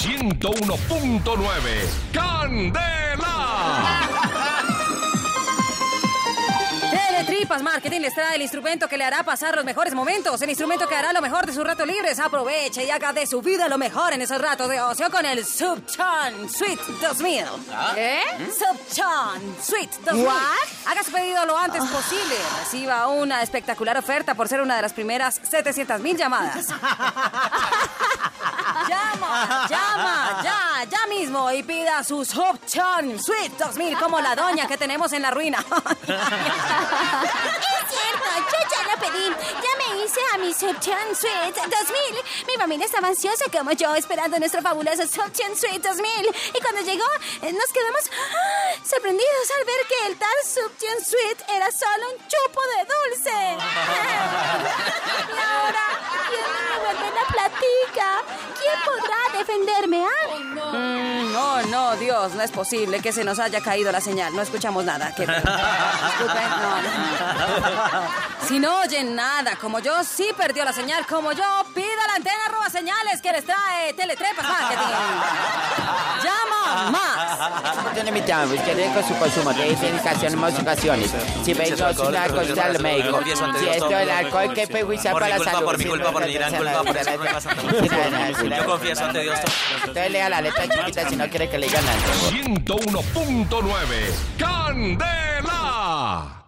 [0.00, 2.12] 101.9.
[2.12, 4.00] ¡Candela!
[6.90, 10.86] Teletripas Marketing les trae el instrumento que le hará pasar los mejores momentos, el instrumento
[10.86, 12.20] que hará lo mejor de sus ratos libres.
[12.20, 15.44] Aproveche y haga de su vida lo mejor en esos ratos de ocio con el
[15.44, 17.44] Subchan Suite 2000.
[17.94, 18.20] ¿Qué?
[18.50, 20.28] Subchan Suite 2000.
[20.28, 22.34] Haga su pedido lo antes posible.
[22.60, 26.66] Reciba una espectacular oferta por ser una de las primeras 700 mil llamadas.
[29.68, 35.12] llama, ya, ya mismo y pida su Subchan Suite 2000 como la doña que tenemos
[35.12, 35.64] en la ruina.
[37.76, 39.26] Es cierto, yo ya lo pedí.
[39.62, 42.46] Ya me hice a mi Subchan Suite 2000.
[42.46, 46.06] Mi familia estaba ansiosa como yo esperando nuestro fabuloso Subchan Suite 2000.
[46.54, 47.06] Y cuando llegó,
[47.42, 48.74] eh, nos quedamos ¡ah!
[48.84, 53.56] sorprendidos al ver que el tal Subchan Suite era solo un chupo de dulce.
[59.38, 60.04] defenderme?
[60.04, 60.36] ah?
[60.72, 64.34] Mm, no, no, Dios, no es posible que se nos haya caído la señal.
[64.34, 65.14] No escuchamos nada.
[65.14, 65.26] Qué.
[65.26, 66.76] Disculpen, no.
[68.48, 71.06] Si no oyen nada, como yo, sí perdió la señal.
[71.06, 74.94] Como yo, pida la antena roba señales que les trae Teletrepas Marketing.
[77.96, 77.96] Más.
[77.96, 81.12] Yo limitamos que con su consumo de identificación en muchas ocasiones.
[81.44, 83.20] Si alcohol, no, cosa no, al médico.
[83.58, 85.64] Si esto el alcohol que perjuicia para la salud.
[85.64, 89.04] por mi culpa, por mi gran culpa, por esa no, no, no, no, Yo confieso
[89.04, 89.38] ante Dios.
[89.80, 91.98] Entonces lea la letra chiquita si no quiere que le digan nada.
[92.30, 94.38] 101.9.
[94.38, 96.45] ¡Candela!